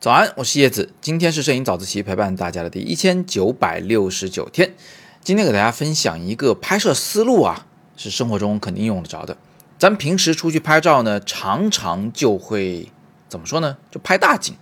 [0.00, 4.74] 早安，我是叶子，今天是摄影早自习陪伴大家的第一千九百六十九天。
[5.22, 7.66] 今天给大家分享一个拍摄思路啊，
[7.96, 9.36] 是生活中肯定用得着的。
[9.78, 12.90] 咱们平时出去拍照呢，常常就会
[13.28, 13.76] 怎么说呢？
[13.92, 14.56] 就拍大景。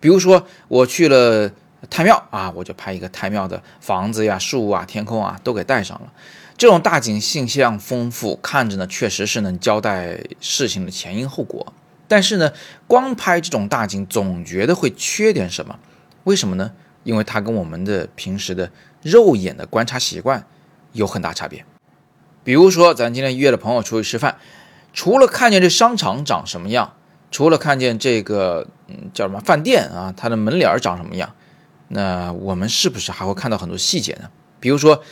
[0.00, 1.52] 比如说我去了
[1.88, 6.12] 太庙啊，我就拍一个太庙的房子呀、树啊、天空啊都给带上了。
[6.60, 11.72] 这种大景信息量丰富，看着呢确实是能交代事情的前因后果。
[12.06, 12.52] 但是呢，
[12.86, 15.78] 光拍这种大景总觉得会缺点什么？
[16.24, 16.72] 为什么呢？
[17.02, 20.46] 因为它跟我们的平时的肉眼的观察习惯
[20.92, 21.64] 有很大差别。
[22.44, 24.36] 比如说，咱今天约了朋友出去吃饭，
[24.92, 26.92] 除了看见这商场长什么样，
[27.30, 31.34] 除了看见这个嗯叫什么饭店啊，它的门脸长什么样，
[31.88, 34.28] 那我们是不是还会看到很多细节呢？
[34.60, 35.02] 比如说。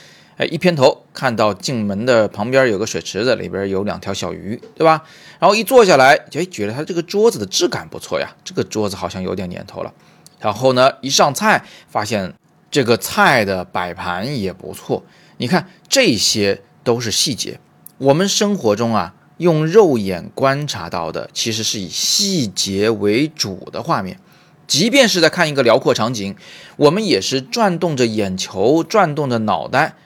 [0.41, 5.03] 哎，一偏头看到进门的旁边有个水池子，里边有两条小鱼，对吧？
[5.41, 9.93] 然后一坐下来，哎，觉得他这个桌子的质感不错呀，这个桌子好像有点年头了。
[10.39, 12.33] 然后呢，一上菜，发现
[12.71, 15.03] 这个菜的摆盘也不错。
[15.39, 17.59] 你看，这些都是细节。
[17.99, 24.21] 我们生活中啊，用肉眼观察到的，其实是以细节为主的画面。
[24.69, 26.37] 即便是在看一个辽阔场景，
[26.77, 29.97] 我们也是转动着眼球，转动着脑袋。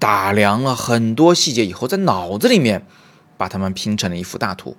[0.00, 2.86] 打量了很多细节以后，在脑子里面
[3.36, 4.74] 把它们拼成了一幅大图。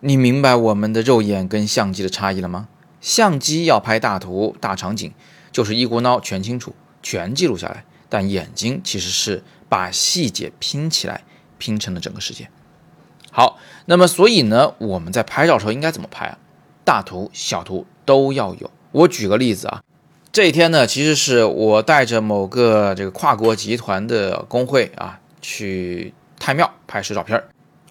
[0.00, 2.68] 你明白我们的肉眼跟相机的差异了吗？
[3.00, 5.10] 相机要拍大图、大场景，
[5.50, 11.24] 就是一股脑全清楚、全记录下来；但眼睛其实是把细节拼起来，
[11.56, 12.50] 拼成了整个世界。
[13.30, 16.36] 好，那么所以呢，我们在拍照的时候应该怎么拍啊？
[16.84, 18.70] 大图、小图都要有。
[18.90, 19.82] 我举个例子啊。
[20.32, 27.44] 这一天呢，其实是我带着某个这个跨国集团的工会啊，去太庙拍摄照片。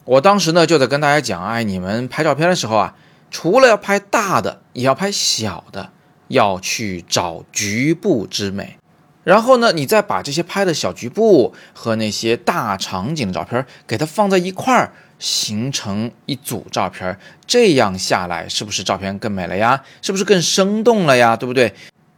[0.06, 2.96] 我当时呢就在跟大家讲，哎，你们拍照片的时候啊，
[3.30, 5.92] 除了要拍大的，也要拍小的，
[6.30, 8.78] 要去找局部之美。
[9.24, 19.84] 然后呢，你再把这些拍的小局部和那些大场景的照片给它放在一块儿，形成一组照片，这样下来是不是照片更美了呀？
[20.02, 21.38] 是不是更生动了呀？
[21.38, 21.72] 对不对？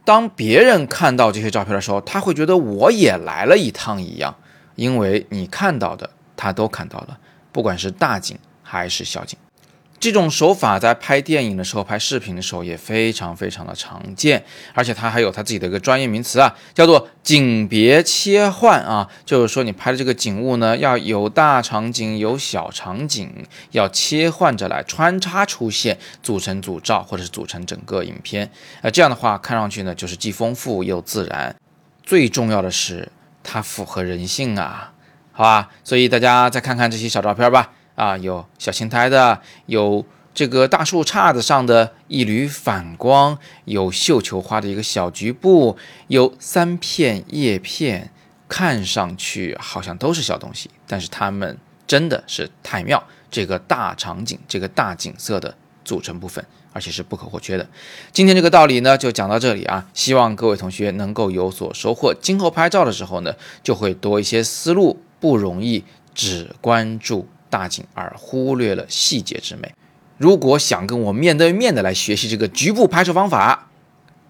[0.04, 4.34] 当别人看到这些照片的时候，他会觉得我也来了一趟一样，
[4.74, 7.18] 因为你看到的他都看到了，
[7.50, 9.38] 不管是大景还是小景。
[10.00, 14.44] 这种手法在拍电影的时候、拍视频的时候也非常非常的常见，
[14.74, 28.50] 而且它还有它自己的一个专业名词啊，叫做景别切换啊，就是说你拍的这个景物呢，要有大场景，有小场景，要切换着来穿插出现，组成组照或者是组成整个影片。
[28.82, 31.56] 呃，这样的话看上去呢，就是既丰富又自然，
[32.02, 33.10] 最重要的是
[33.42, 34.92] 它符合人性啊，
[35.32, 35.70] 好吧？
[35.82, 37.72] 所以大家再看看这些小照片吧。
[37.94, 45.76] 啊，有小青苔的，有这个大树杈子上的一缕反光，有绣球花的一个小局部，
[46.08, 48.10] 有三片叶片，
[48.48, 51.56] 看上去好像都是小东西，但是它们
[51.86, 57.68] 真的是太庙这个大场景、这个大景色的组成部分，而且是不可或缺的。
[58.12, 67.28] 今天这个道理呢，就讲到这里啊，希望各位同学能够有所收获，今后拍照的时候呢，就会多一些思路，不容易只关注。
[67.54, 69.72] 大景而忽略了细节之美。
[70.18, 73.70] 如果想跟我面对面的来学习这个局部拍摄方法，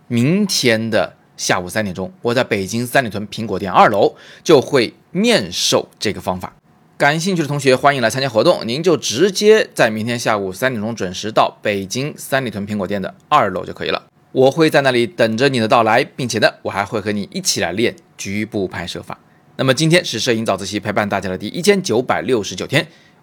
[0.09, 6.55] 明天的下午三点钟，我在北京三里屯苹果店二楼就会面授这个方法。
[6.99, 14.05] 感兴趣的同学欢迎来参加活动，您就直接在明天下午三点钟准时到北京三里屯苹果店的二楼就可以了。
[14.33, 19.19] 我会在那里等着你的到来，并且呢，我还会和你一起来练局部拍摄法。
[19.56, 22.87] 那么今天是摄影早自习陪伴大家的第一千九百六十九天。